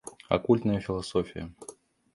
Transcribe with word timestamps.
Оккультная 0.29 0.79
философия. 0.81 1.51